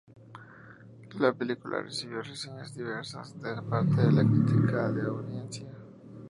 [1.19, 5.67] La película recibió reseñas diversas de parte de la crítica y la audiencia.